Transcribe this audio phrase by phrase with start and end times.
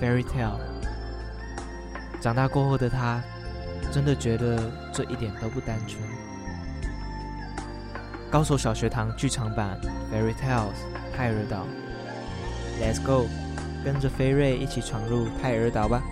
[0.00, 0.58] ，Fairy Tale。
[2.20, 3.22] 长大过后的他，
[3.92, 6.02] 真的觉得这一点都不单纯。
[8.30, 9.78] 高手小学堂剧场版
[10.14, 10.72] 《Fairy Tales》
[11.16, 11.64] 泰尔岛
[12.80, 13.26] ，Let's go，
[13.84, 16.02] 跟着菲瑞一起闯入泰尔岛吧。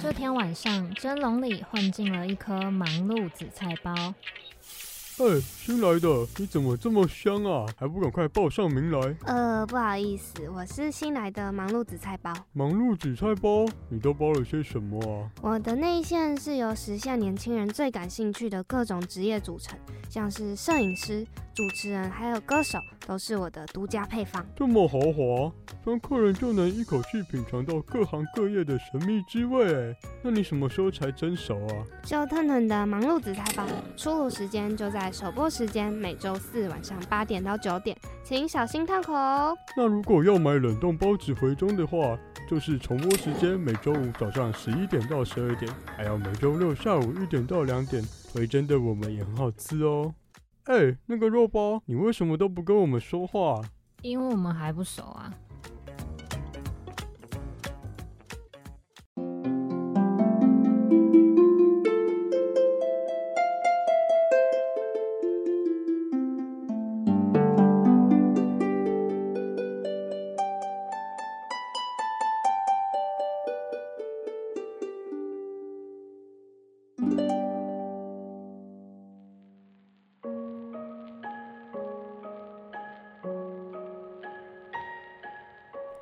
[0.00, 4.14] 这天晚上，蒸笼里混进了一颗忙碌紫菜包。
[5.16, 7.64] 哎，新来的，你怎么这么香啊？
[7.78, 9.16] 还不赶快报上名来？
[9.26, 12.32] 呃，不好意思，我是新来的忙碌紫菜包。
[12.52, 15.30] 忙碌紫菜包，你都包了些什么啊？
[15.40, 19.78] 我的内线是由时下年轻人最感兴趣的各种职业组成，
[20.10, 22.76] 像是摄影师、主持人还有歌手，
[23.06, 24.44] 都是我的独家配方。
[24.56, 25.52] 这么豪华？
[25.84, 29.94] 当客人就能一口气品尝到各行各业的神秘滋味。
[30.22, 31.72] 那你什么时候才蒸熟啊？
[32.02, 33.64] 就腾腾的忙碌紫菜包，
[33.96, 39.56] 出炉时间就在首播时间，每周四晚上八点到九点，请小心烫口哦。
[39.76, 48.02] 那如果要买冷冻包子回中的话，就是重播时间每周五早上十一点到十二点，还有每周六下午一点到两点。
[48.32, 50.12] 回蒸的我们也很好吃哦。
[50.64, 53.60] 哎，那个肉包，你为什么都不跟我们说话？
[54.02, 55.32] 因为我们还不熟啊。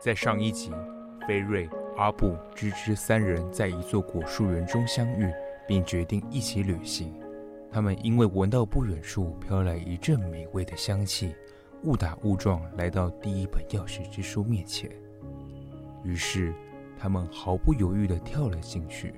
[0.02, 0.72] 在上一集，
[1.28, 5.32] 菲瑞、阿布、芝芝三人在一座果树园中相遇，
[5.64, 7.14] 并决定一起旅行。
[7.70, 11.36] 他们因为闻到不远处飘来一阵美味的香气，
[11.84, 14.90] 误打误撞来到第一本钥匙之书面前。
[16.02, 16.52] 于是，
[16.98, 19.14] 他们毫不犹豫地跳了进去。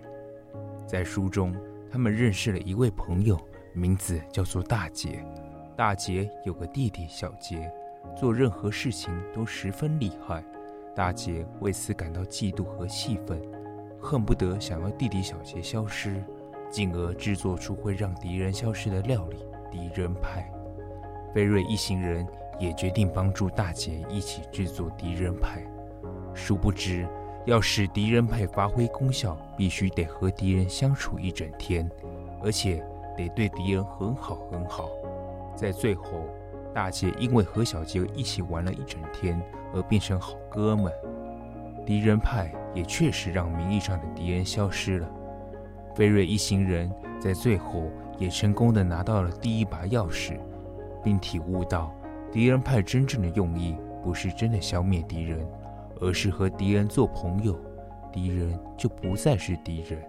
[0.87, 1.56] 在书中，
[1.91, 3.41] 他们认识了一位朋友，
[3.72, 5.25] 名字叫做大杰。
[5.78, 7.72] 大杰有个弟弟小杰，
[8.15, 10.45] 做任何事情都十分厉害。
[10.94, 13.41] 大姐为此感到嫉妒和气愤，
[14.00, 16.22] 恨不得想要弟弟小杰消失，
[16.71, 19.38] 进而制作出会让敌人消失的料理——
[19.72, 20.49] 敌人派。
[21.34, 22.25] 菲瑞一行人
[22.60, 25.65] 也决定帮助大姐一起制作敌人派。
[26.33, 27.09] 殊不知，
[27.44, 31.91] 要使敌人派发挥功效，必须得和敌人相处一整天，
[32.43, 32.84] 而且
[33.16, 34.88] 得对敌人很好很好。
[35.56, 36.28] 在最后，
[36.75, 39.41] 大杰因为和小杰一起玩了一整天，
[39.73, 40.93] 而变成好哥们。
[41.87, 45.09] 敌人派也确实让名义上的敌人消失了。
[45.95, 50.39] 菲瑞一行人在最后也成功的拿到了第一把钥匙，
[51.03, 51.95] 并体悟到
[52.33, 55.47] 敌人派真正的用意不是真的消灭敌人，
[56.01, 57.57] 而是和敌人做朋友，
[58.13, 60.03] 敌人就不再是敌人。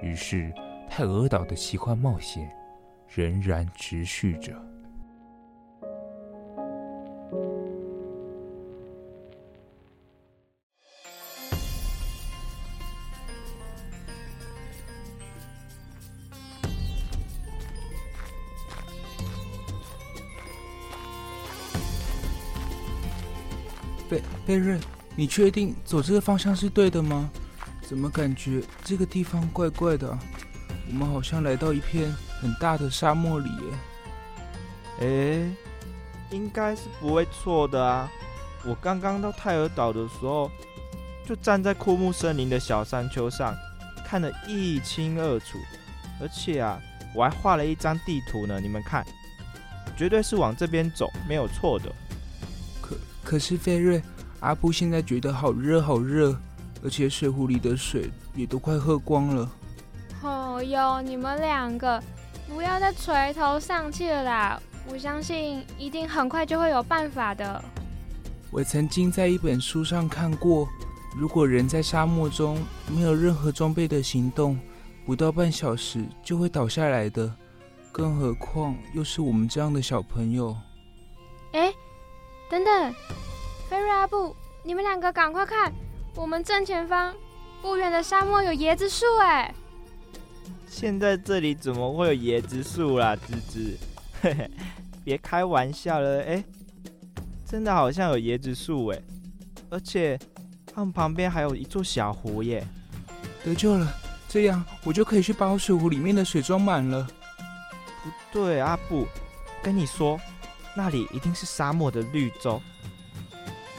[0.00, 0.52] 于是，
[0.88, 2.50] 泰尔岛的奇幻冒险
[3.06, 4.52] 仍然持续着。
[24.52, 24.78] 菲菲瑞，
[25.16, 27.30] 你确定走这个方向是对的吗？
[27.80, 30.18] 怎么感觉这个地方怪怪的啊？
[30.88, 33.62] 我们好像来到一片很大的沙漠里耶。
[35.00, 35.50] 诶，
[36.30, 38.10] 应该是不会错的啊！
[38.64, 40.50] 我刚刚到泰尔岛的时候，
[41.26, 43.54] 就站在枯木森林的小山丘上，
[44.04, 45.58] 看得一清二楚。
[46.20, 46.78] 而且啊，
[47.14, 49.02] 我还画了一张地图呢，你们看，
[49.96, 51.90] 绝对是往这边走，没有错的。
[53.24, 54.02] 可是菲瑞，
[54.42, 56.36] 阿布现在觉得好热好热，
[56.82, 59.48] 而且水壶里的水也都快喝光了。
[60.20, 62.02] 哦哟，你们两个
[62.48, 64.60] 不要再垂头丧气了啦！
[64.90, 67.64] 我相信一定很快就会有办法的。
[68.50, 70.68] 我曾经在一本书上看过，
[71.16, 72.60] 如果人在沙漠中
[72.92, 74.58] 没有任何装备的行动，
[75.06, 77.32] 不到半小时就会倒下来的。
[77.92, 80.56] 更何况又是我们这样的小朋友。
[81.52, 81.72] 哎，
[82.50, 82.94] 等等，
[83.72, 85.72] 菲瑞阿布，你们两个赶快看，
[86.14, 87.14] 我们正前方
[87.62, 89.54] 不远的沙漠有椰子树哎！
[90.68, 93.78] 现在这里怎么会有椰子树啦，芝芝？
[94.20, 94.50] 嘿嘿，
[95.02, 96.44] 别开玩笑了，哎，
[97.46, 99.02] 真的好像有椰子树哎，
[99.70, 100.20] 而且
[100.74, 102.62] 他们旁边还有一座小湖耶。
[103.42, 103.90] 得救了，
[104.28, 107.08] 这样我就可以去把水壶里面的水装满了。
[108.02, 109.06] 不对，阿布，
[109.62, 110.20] 跟你说。
[110.74, 112.60] 那里一定是沙漠的绿洲，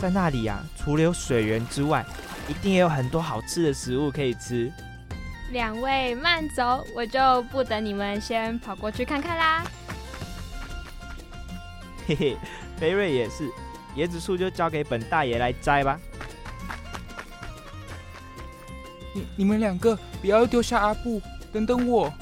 [0.03, 2.05] 在那里呀、啊，除了有水源之外，
[2.49, 4.69] 一定也有很多好吃的食物可以吃。
[5.51, 9.63] 两位慢走，我就不等你们，先跑过去看看啦。
[12.05, 12.37] 嘿嘿，
[12.77, 13.49] 菲瑞也是，
[13.95, 15.97] 椰子树就交给本大爷来摘吧。
[19.13, 21.21] 你你们两个不要丢下阿布，
[21.53, 22.13] 等等我。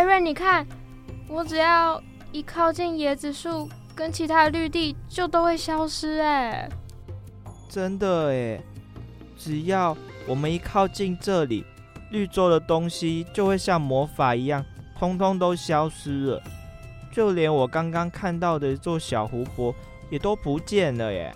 [0.00, 0.66] 菲瑞，你看，
[1.28, 2.02] 我只要
[2.32, 6.20] 一靠近椰子树，跟其他的绿地就都会消失。
[6.20, 6.66] 哎，
[7.68, 8.58] 真的哎，
[9.36, 9.94] 只要
[10.26, 11.66] 我们一靠近这里，
[12.12, 14.64] 绿洲的东西就会像魔法一样，
[14.98, 16.42] 通通都消失了，
[17.12, 19.74] 就连我刚刚看到的一座小湖泊
[20.08, 21.30] 也都不见了耶。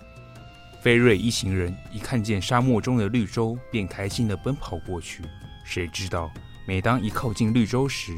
[0.81, 5.21] 菲瑞一行人一看见沙漠中的绿洲，便开心地奔跑过去。
[5.63, 6.31] 谁知道，
[6.65, 8.11] 每当一靠近绿洲时，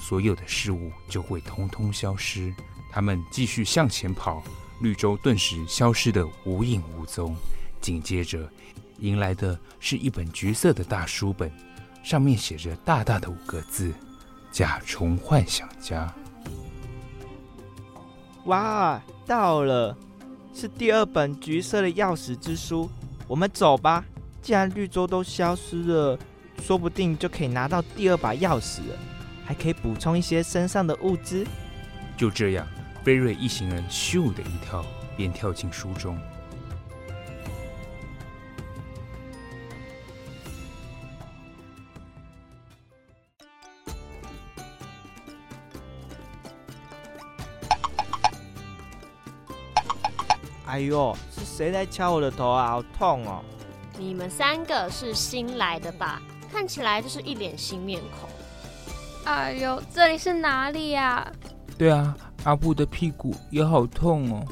[0.00, 2.52] 所有的事物就会通通消失。
[2.90, 4.42] 他们继续向前跑，
[4.80, 7.36] 绿洲顿时消失得无影无踪。
[7.80, 8.50] 紧接着，
[8.98, 11.52] 迎来的是一本橘色的大书本，
[12.02, 13.92] 上面写着大大的五个字
[14.50, 16.12] ：“甲虫幻想家。”
[18.46, 19.96] 哇，到了，
[20.54, 22.90] 是第二本橘色的钥匙之书。
[23.28, 24.04] 我们走吧。
[24.42, 26.18] 既然绿洲都消失了。
[26.62, 28.98] 说不定就可以拿到第二把钥匙了，
[29.50, 31.44] 还可以补充一些身上的物资。
[32.16, 32.64] 就这样，
[33.02, 34.84] 菲瑞一行人咻的一跳，
[35.16, 36.16] 便跳进书中。
[50.64, 52.68] 哎呦，是谁在敲我的头啊？
[52.68, 53.42] 好痛哦！
[53.98, 56.22] 你们三个是新来的吧？
[56.52, 58.30] 看起来就是一脸新面孔。
[59.30, 61.24] 哎呦，这里是哪里呀？
[61.78, 64.44] 对啊，阿布的屁股也好痛哦。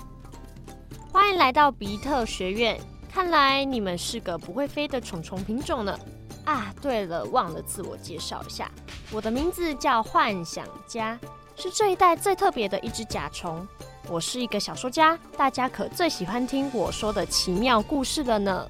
[1.12, 2.78] 欢迎来到比特学院，
[3.12, 5.98] 看来你们是个不会飞的虫虫品种呢。
[6.44, 8.70] 啊，对了，忘了自我介绍一下，
[9.10, 11.18] 我的名字叫幻想家，
[11.56, 13.66] 是这一代最特别的一只甲虫。
[14.08, 18.68] 我是一个小说家，大家可最喜欢听我说的奇妙故事了呢。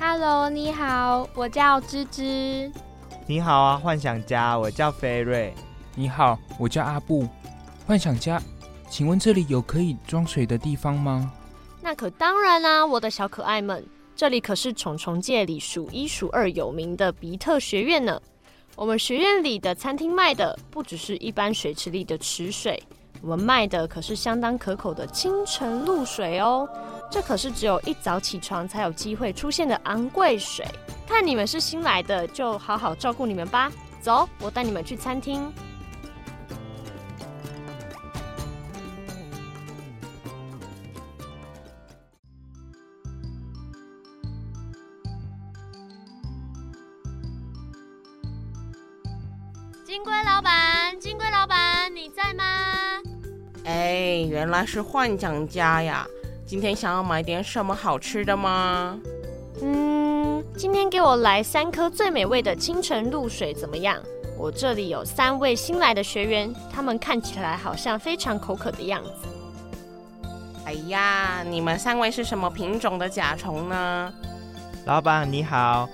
[0.00, 2.72] Hello，你好，我叫芝芝。
[3.28, 5.52] 你好啊，幻想家，我叫菲瑞。
[5.96, 7.26] 你好，我叫阿布。
[7.84, 8.40] 幻想家，
[8.88, 11.32] 请问这里有可以装水的地方吗？
[11.82, 13.84] 那可当然啦，我的小可爱们，
[14.14, 18.22] 这里可是虫虫界里数一数二有名的比特学院呢。
[18.76, 22.80] 我们学院里的餐厅卖的不只是一般水池里的池水，
[23.22, 26.68] 我们卖的可是相当可口的清晨露水哦。
[27.10, 30.64] 这可是只有一早起床才有机会出现的昂贵水。
[31.06, 33.72] 看你们是新来的，就好好照顾你们吧。
[34.00, 35.50] 走，我带你们去餐厅。
[49.84, 52.44] 金龟老板，金龟老板，你在吗？
[53.64, 56.06] 哎，原来是幻想家呀。
[56.44, 58.98] 今天想要买点什么好吃的吗？
[60.56, 63.98] 嗯，今天给我来三颗最美味的清晨露水怎么样？
[64.38, 69.28] 我这里有三位新来的学员，他们看起来好像非常口渴的样子。
[70.64, 74.12] 哎呀，你们三位是什么品种的甲虫呢？
[74.86, 75.88] 老板你好，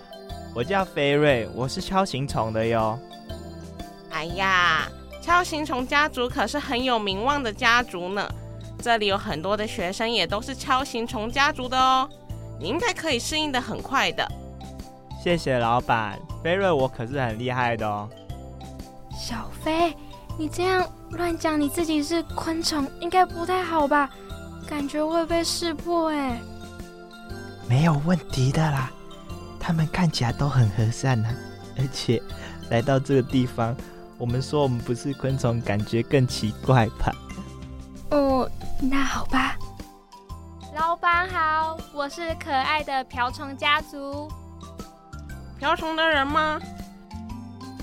[0.55, 2.99] 我叫菲瑞，我是锹形虫的哟。
[4.11, 4.89] 哎呀，
[5.23, 8.29] 锹形虫家族可是很有名望的家族呢。
[8.81, 12.09] 这里有很多的学生也都是锹形虫家族的哦，
[12.59, 14.29] 你应该可以适应的很快的。
[15.23, 18.09] 谢谢老板，菲瑞我可是很厉害的哦。
[19.17, 19.97] 小飞，
[20.37, 24.11] 你这样乱讲你自己是昆虫，应该不太好吧？
[24.67, 26.41] 感觉会被识破哎。
[27.69, 28.91] 没有问题的啦，
[29.61, 31.35] 他们看起来都很和善呢、啊，
[31.79, 32.21] 而且
[32.69, 33.77] 来到这个地方，
[34.19, 37.15] 我们说我们不是昆虫，感觉更奇怪吧？
[38.11, 38.51] 哦，
[38.81, 39.57] 那好吧。
[40.75, 44.29] 老板好，我是可爱的瓢虫家族。
[45.63, 46.61] 瓢虫的人吗？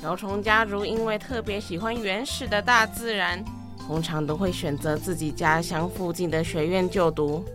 [0.02, 3.42] 瓢虫家族因为特别喜欢原始的大自然，
[3.88, 7.46] 通常都会选择自己家乡附近的学院就读，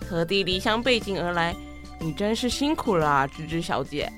[0.00, 1.54] 特地离乡背井而来。
[2.00, 4.10] 你真是辛苦了啊，芝芝小姐。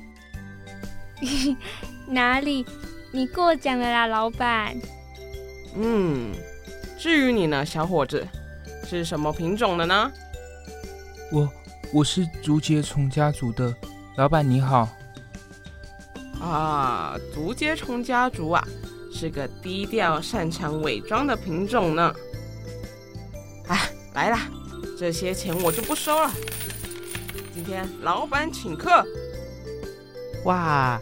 [2.07, 2.65] 哪里？
[3.11, 4.73] 你过奖了啦，老板。
[5.75, 6.33] 嗯，
[6.97, 8.25] 至于你呢，小伙子，
[8.89, 10.13] 是什么品种的呢？
[11.33, 11.51] 我
[11.93, 13.75] 我是竹节虫家族的，
[14.17, 14.89] 老板你好。
[16.41, 18.67] 啊，竹节虫家族啊，
[19.13, 22.15] 是个低调、擅长伪装的品种呢。
[23.69, 24.49] 哎，来啦，
[24.99, 26.31] 这些钱我就不收了。
[27.53, 29.05] 今天老板请客。
[30.45, 31.01] 哇，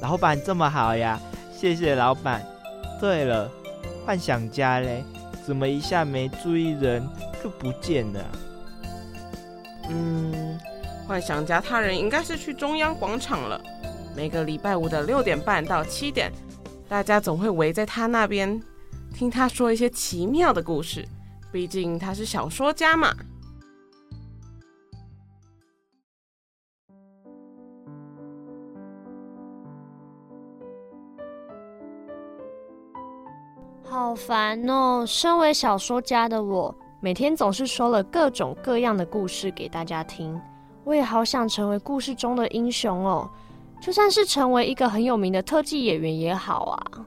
[0.00, 1.20] 老板这么好呀，
[1.54, 2.42] 谢谢老板。
[2.98, 3.50] 对了，
[4.06, 5.04] 幻想家嘞，
[5.44, 7.06] 怎么一下没注意人
[7.42, 8.24] 就不见了？
[9.90, 10.58] 嗯，
[11.06, 13.60] 幻想家他人应该是去中央广场了。
[14.16, 16.32] 每个礼拜五的六点半到七点，
[16.88, 18.58] 大家总会围在他那边，
[19.12, 21.06] 听他说一些奇妙的故事。
[21.52, 23.14] 毕竟他是小说家嘛。
[33.84, 35.04] 好烦哦！
[35.06, 40.40] 身为小说家的我，每天总是说了各种各样的故事给大家听。
[40.84, 43.28] 我也好想成为故事中的英雄哦，
[43.80, 47.06] 就算是成为一个很有名的特技演员也好啊。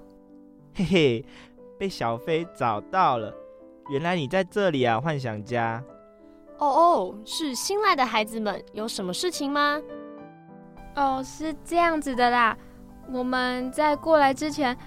[0.76, 1.26] 嘿嘿，
[1.78, 3.34] 被小飞找到了，
[3.90, 5.84] 原来你在这里啊，幻想家。
[6.58, 9.82] 哦哦，是新来的孩子们，有什么事情吗？
[10.96, 12.58] 哦，是这样子的啦，
[13.12, 14.78] 我们在过来之前。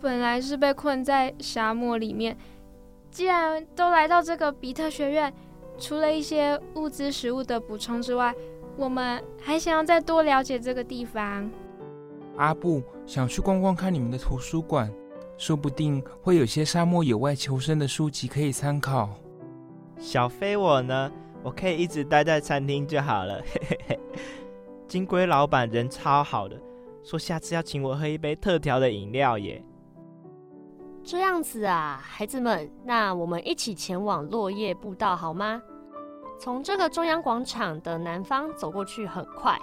[0.00, 2.38] 本来是被困在沙漠里面，
[3.10, 5.34] 既然都来到这个比特学院，
[5.76, 8.32] 除了一些物资食物的补充之外，
[8.78, 11.50] 我们还想要再多了解这个地方。
[12.36, 14.88] 阿布想去逛逛看你们的图书馆，
[15.36, 19.10] 说不定会有些沙漠野外求生的书籍可以参考。
[19.98, 21.10] 小飞我呢，
[21.42, 23.42] 我可以一直待在餐厅就好了。
[23.52, 24.00] 嘿嘿嘿，
[24.86, 26.56] 金龟老板人超好的，
[27.02, 29.60] 说下次要请我喝一杯特调的饮料耶。
[31.02, 35.60] 这样子啊，孩子们，那我们一起前往落叶步道好吗？
[36.38, 39.58] 从这个中央广场的南方走过去很快。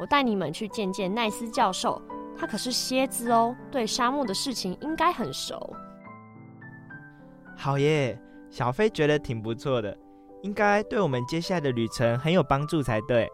[0.00, 2.00] 我带你们去见见奈斯教授，
[2.36, 5.76] 他可是蝎子哦，对沙漠的事情应该很熟。
[7.56, 8.18] 好耶，
[8.50, 9.96] 小飞觉得挺不错的，
[10.42, 13.30] 应该对我们接下来的旅程很有帮助才对。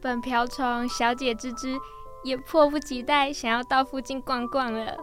[0.00, 1.76] 本瓢虫小姐芝芝
[2.22, 4.96] 也迫不及待想要到附近逛逛了。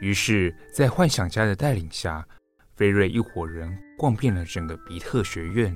[0.00, 2.26] 于是，在幻想家的带领下，
[2.76, 5.74] 菲瑞一伙人逛遍了整个比特学院。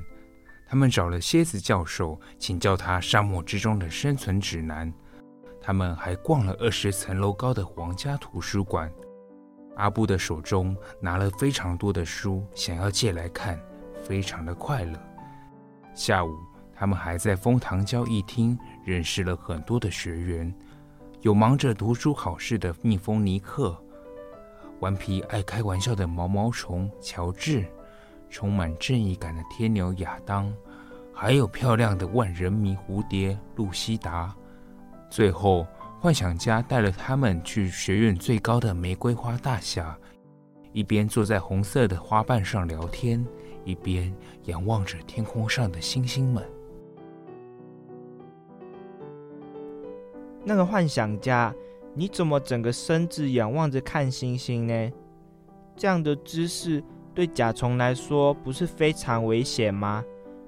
[0.66, 4.92] 他们找了蝎子教授，请教他沙漠之中的生存指南。
[5.62, 8.92] 他们还逛了二十层楼高的皇家图书馆。
[9.76, 13.58] 阿布的手中拿了非常多的书，想要借来看，
[14.02, 15.00] 非常的快乐。
[15.94, 16.36] 下午，
[16.74, 20.54] 他们还在蜂糖交易厅认识了很多的学员，
[21.22, 23.82] 有忙着读书考试的蜜蜂尼克。
[24.80, 27.64] 顽皮爱开玩笑的毛毛虫乔治，
[28.30, 30.52] 充满正义感的天牛亚当，
[31.12, 34.34] 还有漂亮的万人迷蝴蝶露西达。
[35.10, 35.66] 最后，
[36.00, 39.98] 幻想家带了他们去学院最高的玫瑰花大厦，
[40.72, 43.22] 一边坐在红色的花瓣上聊天，
[43.64, 46.42] 一边仰望着天空上的星星们。
[50.42, 51.54] 那个幻想家。
[51.94, 54.92] 你怎么整个身子仰望着看星星呢？
[55.76, 56.82] 这样的姿势
[57.14, 60.04] 对甲虫来说不是非常危险吗？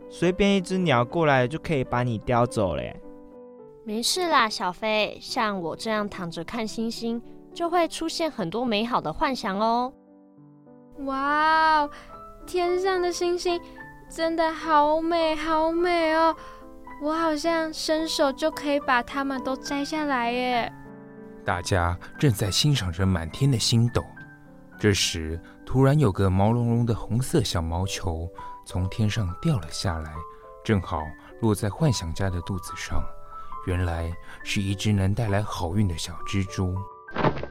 [0.09, 2.83] 随便一只鸟过来就可以把你叼走了。
[3.85, 7.21] 没事啦，小飞，像我这样躺着看星星，
[7.53, 9.93] 就会出现很多美好的幻想哦。
[11.07, 11.89] 哇，
[12.47, 13.61] 天上的星星
[14.09, 16.37] 真的好美，好美哦！
[17.03, 20.73] 我好像伸手就可以把它们都摘下来耶。
[21.45, 24.05] 大家正在欣赏着满天的星斗，
[24.79, 28.29] 这时突然有个毛茸茸的红色小毛球
[28.65, 30.13] 从天上掉了下来，
[30.65, 31.03] 正好
[31.41, 33.03] 落在幻想家的肚子上。
[33.67, 36.75] 原来是一只能带来好运的小蜘蛛。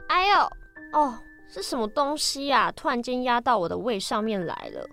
[0.08, 1.14] 哎呦，哦，
[1.48, 2.70] 是什么东西呀？
[2.72, 4.86] 突然间压到我的胃上面来了。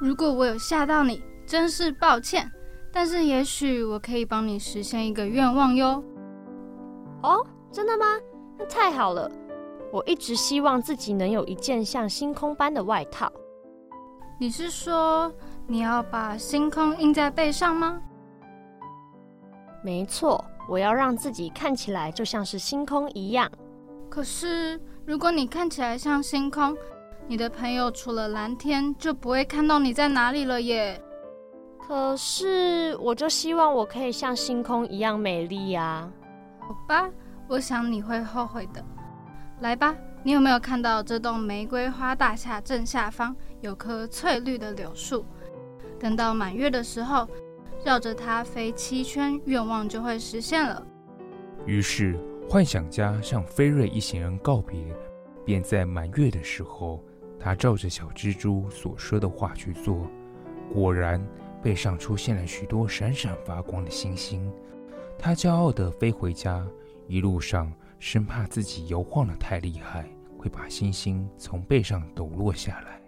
[0.00, 2.50] 如果我有吓到你，真是抱歉。
[2.92, 6.04] 但是也许我可以帮你实现一个愿望哟。
[7.22, 8.04] 哦，真的吗？
[8.58, 9.30] 那太好了！
[9.90, 13.32] 我一直希望自己能有一件像星空般的外套。
[14.38, 15.32] 你是说
[15.66, 18.00] 你要把星空印在背上吗？
[19.82, 23.50] 没错，我要让自己看起来就像是星空一样。
[24.08, 26.76] 可是，如果你看起来像星空，
[27.26, 31.02] 你的朋友除了蓝天就不会看到你在哪里了耶。
[31.80, 36.10] 可是，我就希望我可以像星空一样美丽呀。
[36.60, 37.10] 好吧，
[37.52, 38.82] 我想你会后悔的。
[39.60, 45.22] 来吧，你有没有看到这栋玫瑰花大厦正下方有棵翠绿的柳树？
[46.00, 47.28] 等到满月的时候，
[47.84, 50.82] 绕着它飞七圈，愿望就会实现了。
[51.66, 52.18] 于是，
[52.48, 54.86] 幻想家向菲瑞一行人告别，
[55.44, 57.04] 便在满月的时候，
[57.38, 60.08] 他照着小蜘蛛所说的话去做。
[60.72, 61.22] 果然，
[61.62, 64.50] 背上出现了许多闪闪发光的星星。
[65.18, 66.66] 他骄傲地飞回家，
[67.12, 72.98] 一路上生怕自己摇晃得太厉害，会把星星从背上抖落下来。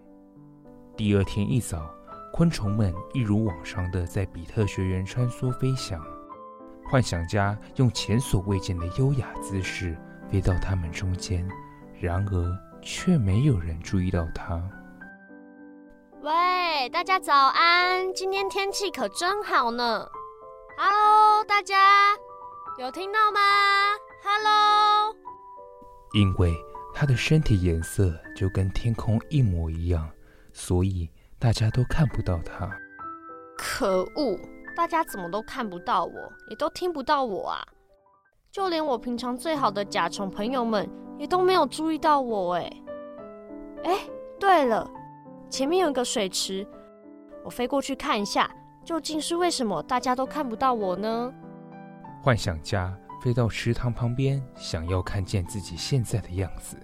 [0.95, 1.91] 第二天一早。
[2.31, 6.05] 昆虫们一如往常的在比特学园穿梭飞翔，
[6.85, 9.97] 幻想家用前所未见的优雅姿势
[10.29, 11.49] 飞到他们中间，
[12.01, 14.61] 然而却没有人注意到他。
[16.23, 18.13] 喂，大家早安！
[18.13, 20.09] 今天天气可真好呢。
[20.77, 21.77] Hello，大家
[22.77, 23.39] 有听到吗
[24.25, 25.15] ？Hello，
[26.13, 26.53] 因为
[26.93, 30.11] 他的身体颜色就跟天空一模一样，
[30.53, 31.11] 所以。
[31.37, 32.71] 大家都看不到他，
[33.59, 34.39] 可恶！
[34.75, 37.63] 大家怎么都看不到我，也都听不到我啊！
[38.51, 40.89] 就连我平常最好的甲虫朋友们
[41.19, 42.83] 也都没有注意到我哎！
[43.83, 44.09] 哎，
[44.41, 44.91] 对了，
[45.51, 46.67] 前面有一个水池，
[47.45, 48.51] 我飞过去看一下，
[48.83, 51.31] 究竟是为什么大家都看不到我呢？
[52.25, 56.75] 幻想家飞到池塘旁边，想要看见自己现在的样子，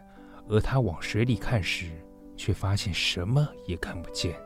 [0.50, 1.92] 而他往水里看时，
[2.36, 4.38] 却发现什么也看不见。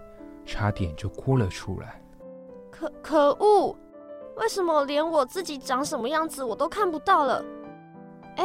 [0.46, 2.00] 差点就哭了出来。
[2.70, 3.76] 可可恶！
[4.36, 7.44] 为什么连我自己长什么样子我都看不到了？
[8.36, 8.44] 哎，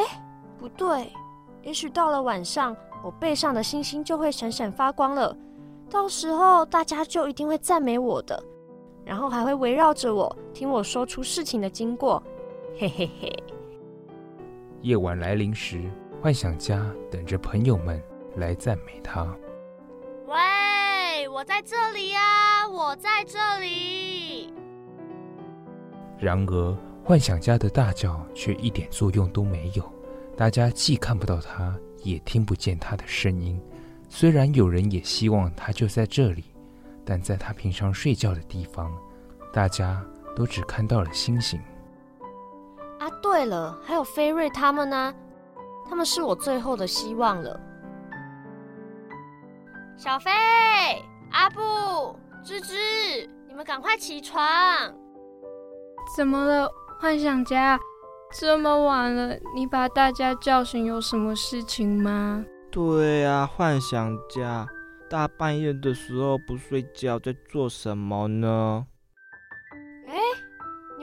[0.58, 1.14] 不对，
[1.62, 5.38] 也许到了晚上，我背上的星星就会闪闪发光了。
[5.88, 8.44] 到时候大家就一定会赞美我的，
[9.06, 12.24] 然后还会围绕着我，听我说出事情的经过。
[12.80, 13.44] 嘿嘿嘿。
[14.84, 15.84] 夜晚来临时，
[16.22, 18.02] 幻想家等着朋友们
[18.38, 19.26] 来赞美他。
[20.28, 21.28] 喂。
[21.28, 24.54] 我在这里呀，我在这里。
[26.18, 29.84] 然而，幻想家的大叫却一点作用都没有。
[30.38, 33.62] 大家既看不到他，也听不见他的声音。
[34.08, 36.46] 虽然有人也希望他就在这里，
[37.04, 38.90] 但在他平常睡觉的地方，
[39.52, 40.02] 大家
[40.34, 41.60] 都只看到了星星。
[43.00, 45.14] 啊，对了，还有菲瑞他们呢？
[45.90, 47.60] 他们是我最后的希望了。
[49.98, 50.32] 小飞。
[51.32, 51.62] 阿布、
[52.44, 52.76] 芝芝，
[53.48, 54.42] 你们赶快起床！
[56.18, 56.68] 怎么了，
[57.00, 57.80] 幻想家？
[58.34, 62.44] 这么晚了，你把大家叫醒，有什么事情吗？
[62.72, 64.68] 对啊，幻想家，
[65.08, 68.88] 大半夜的时候不睡觉，在做什么呢？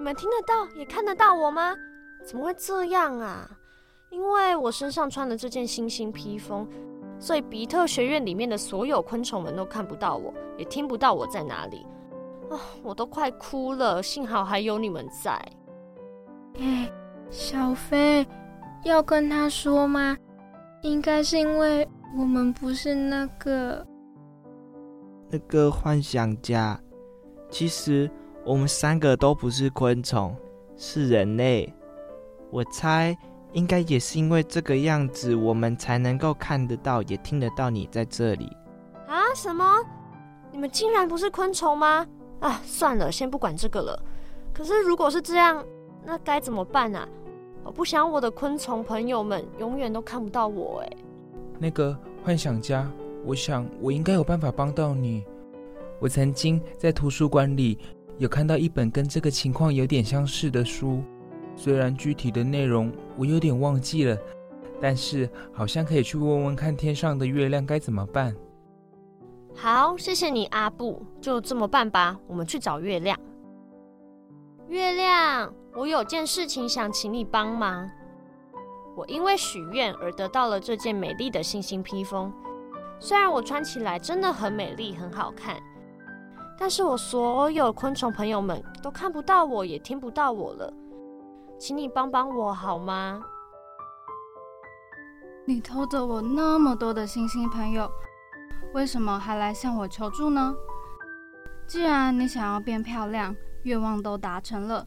[0.06, 1.74] 哎，你们听得到，也看得到我吗？
[2.24, 3.50] 怎么会这样啊？
[4.10, 6.64] 因为我身上穿的这件星星披风。
[7.18, 11.84] 所以，比特学院里面的所有昆虫们都看不到我，也听不到我在哪里。
[12.50, 14.00] 啊，我都快哭了。
[14.00, 15.32] 幸好还有你们在。
[16.58, 16.88] 哎，
[17.28, 18.24] 小飞，
[18.84, 20.16] 要跟他说吗？
[20.82, 23.84] 应该是因为我们不是那个
[25.30, 26.80] 那个幻想家。
[27.50, 28.08] 其实
[28.46, 30.34] 我们三个都不是昆虫，
[30.76, 31.70] 是人类。
[32.50, 33.14] 我猜。
[33.52, 38.54] 应该也是因为这个样子，我们才能够看得到，也听得到你在这里。
[39.06, 39.16] 啊？
[39.34, 39.64] 什么？
[40.52, 42.06] 你们竟然不是昆虫吗？
[42.40, 43.98] 啊，算了，先不管这个了。
[44.52, 45.64] 可是如果是这样，
[46.04, 47.08] 那该怎么办啊？
[47.64, 50.80] 我不想我的昆虫朋友们永远都看不到我。
[50.80, 50.92] 哎，
[51.58, 52.86] 那个幻想家，
[53.24, 55.24] 我想我应该有办法帮到你。
[55.98, 57.78] 我曾经在图书馆里
[58.18, 61.02] 有看到一本跟这个情况有点相似的书。
[61.54, 64.16] 虽然具体的内容我有点忘记了，
[64.80, 68.34] 但是好像可以去问问看天上的月亮该怎么办。
[69.54, 72.18] 好，谢谢你，阿布，就这么办吧。
[72.26, 73.18] 我们去找月亮。
[74.68, 77.88] 月亮，我有件事情想请你帮忙。
[78.96, 82.32] 我因为许愿而得到了这件美丽的星星披风，
[82.98, 85.56] 虽然我穿起来真的很美丽、很好看，
[86.58, 90.72] 但是我所有昆虫朋友们都看不到我，也听不到我了，
[91.58, 93.22] 请你帮帮我好吗？
[95.44, 97.90] 你偷走我那么多的星星朋友，
[98.74, 100.54] 为什么还来向我求助呢？
[101.68, 104.86] 既然你想要变漂亮，愿望都达成了，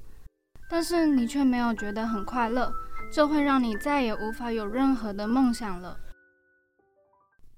[0.69, 2.73] 但是你却没有觉得很快乐，
[3.11, 5.97] 这会让你再也无法有任何的梦想了。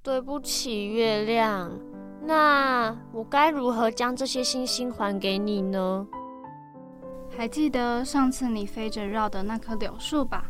[0.04, 1.72] 对不起，月亮。
[2.24, 6.08] 那我该如何将这些星星还给你呢？
[7.36, 10.46] 还记得上次你飞着绕的那棵柳树吧？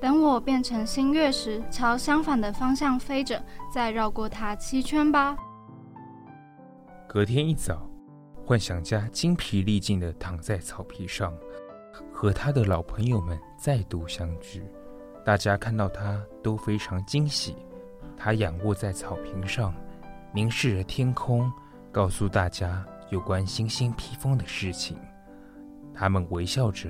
[0.00, 3.40] 等我变成新月时，朝相反的方向飞着，
[3.72, 5.36] 再绕过它七圈吧。
[7.08, 7.88] 隔天一早，
[8.44, 11.32] 幻想家精疲力尽地躺在草皮上，
[12.12, 14.64] 和他的老朋友们再度相聚。
[15.24, 17.54] 大家看到他都非常惊喜。
[18.16, 19.72] 他仰卧在草坪上。
[20.34, 21.52] 凝视着天空，
[21.90, 24.96] 告诉大家有关星星披风的事情。
[25.94, 26.88] 他们微笑着，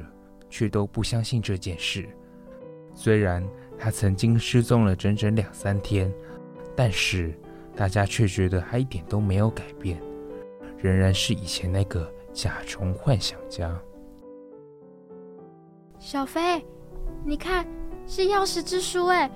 [0.49, 2.09] 却都不相信这件事。
[2.95, 3.45] 虽然
[3.77, 6.13] 他曾经失踪了整整两三天，
[6.77, 7.37] 但是
[7.75, 10.01] 大家却觉得他一点都没有改变，
[10.79, 13.77] 仍然是以前那个甲虫幻想家。
[15.99, 16.65] 小飞，
[17.25, 17.67] 你看，
[18.07, 19.31] 是钥匙之书哎，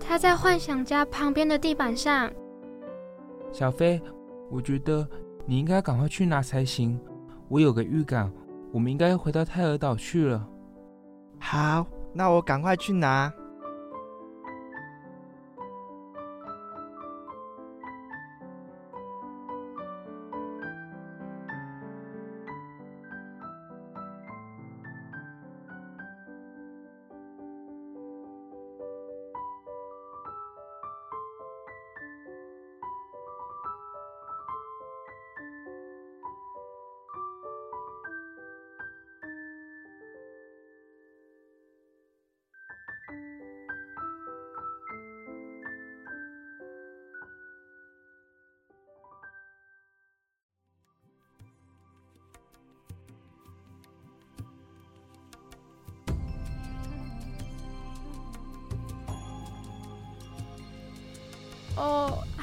[0.00, 2.32] 它在幻想家旁边的地板上。
[3.54, 4.02] 小飞，
[4.50, 5.08] 我觉得
[5.46, 7.00] 你应该赶快去拿才行。
[7.46, 8.28] 我有个预感，
[8.72, 10.44] 我们应该要回到泰尔岛去了。
[11.38, 13.32] 好，那我赶快去拿。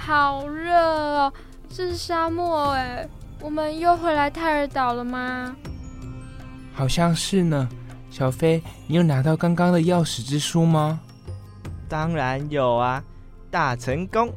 [0.03, 1.33] 好热哦！
[1.69, 3.07] 这是沙漠哎，
[3.39, 5.55] 我们又回来泰尔岛了吗？
[6.73, 7.69] 好像是呢。
[8.09, 10.99] 小飞，你有拿到刚刚的钥匙之书吗？
[11.87, 13.03] 当然有啊，
[13.51, 14.33] 大成功！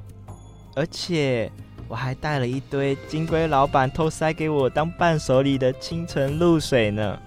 [0.76, 1.50] 而且
[1.88, 7.18] 我还带了一堆金龟老板偷塞给我当伴手礼的清晨露水呢。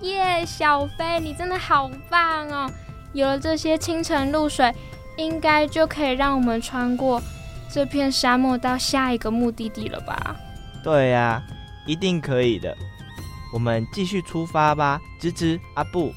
[0.00, 2.68] 耶，小飞，你真的好棒哦！
[3.12, 4.74] 有了这些清晨露水。
[5.16, 7.22] 应该就可以让我们穿过
[7.72, 10.36] 这片沙漠到下一个目的地了吧？
[10.82, 11.42] 对呀、啊，
[11.86, 12.76] 一定可以的。
[13.52, 16.12] 我们继续出发吧，吱吱阿布。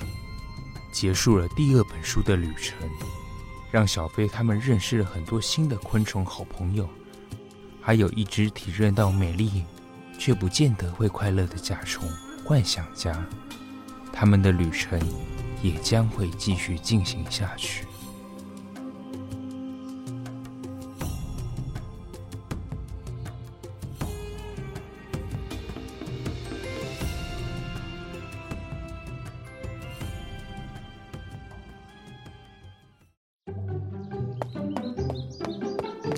[0.92, 2.76] 结束了第二本书的旅程，
[3.72, 6.88] 让小飞他们认识了很多新的昆虫好朋友，
[7.82, 9.64] 还有一只体认到美丽
[10.20, 12.08] 却不见得会快乐的甲虫
[12.44, 13.16] 幻想家。
[14.12, 15.00] 他们的旅程
[15.62, 17.87] 也将会继续进行下去。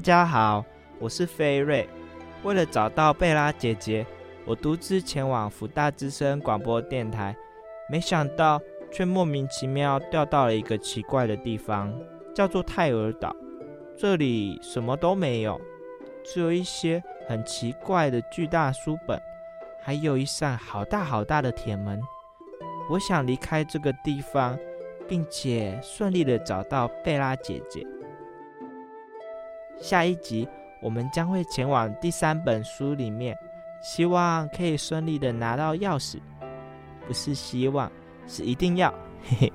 [0.00, 0.64] 大家好，
[0.98, 1.86] 我是菲瑞。
[2.42, 4.06] 为了找到贝拉姐姐，
[4.46, 7.36] 我独自前往福大之声广播电台，
[7.90, 8.58] 没想到
[8.90, 11.94] 却莫名其妙掉到了一个奇怪的地方，
[12.34, 13.36] 叫做泰尔岛。
[13.94, 15.60] 这里什么都没有，
[16.24, 19.20] 只有一些很奇怪的巨大书本，
[19.82, 22.00] 还有一扇好大好大的铁门。
[22.88, 24.58] 我想离开这个地方，
[25.06, 27.86] 并且顺利的找到贝拉姐姐。
[29.80, 30.46] 下一集
[30.80, 33.36] 我们将会前往第三本书里面，
[33.82, 36.18] 希望可以顺利的拿到钥匙。
[37.06, 37.90] 不是希望，
[38.26, 39.52] 是一定要，嘿嘿。